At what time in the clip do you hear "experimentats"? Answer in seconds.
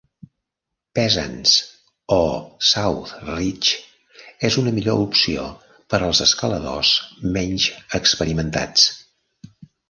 8.01-8.89